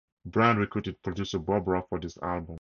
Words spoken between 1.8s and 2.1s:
for